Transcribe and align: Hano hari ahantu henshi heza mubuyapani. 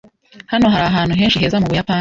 Hano 0.51 0.65
hari 0.73 0.85
ahantu 0.89 1.13
henshi 1.19 1.41
heza 1.41 1.61
mubuyapani. 1.61 1.89